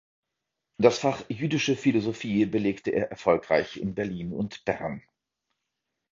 Das 0.79 0.97
Fach 0.97 1.23
Jüdische 1.29 1.75
Philosophie 1.75 2.47
belegte 2.47 2.89
er 2.89 3.11
erfolgreich 3.11 3.77
in 3.77 3.93
Berlin 3.93 4.33
und 4.33 4.65
Bern. 4.65 5.03